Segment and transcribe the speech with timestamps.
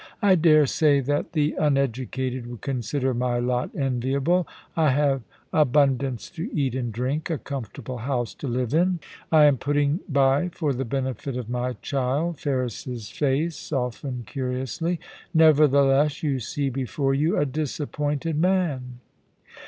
[0.19, 4.47] I dare say that the un educated would consider my lot enviable.
[4.75, 5.21] I have
[5.53, 8.97] abund ance to eat and drink— a comfortable house to live in;
[9.31, 11.73] I 2— 2 20 POLICY AND PASSIOS, am putting by for the benefit of my
[11.83, 14.99] child '—Ferris's face softened curiously—
[15.35, 18.99] 'nevertheless, you see before you a disappointed man.'